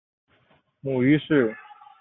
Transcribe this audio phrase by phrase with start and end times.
[0.81, 1.55] 母于氏。